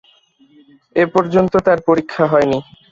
এ 0.95 1.03
পর্যন্ত 1.13 1.53
তার 1.65 1.79
পরীক্ষা 1.87 2.23
হয় 2.31 2.47
নি। 2.51 2.59